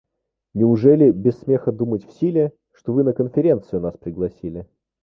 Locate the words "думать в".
1.71-2.11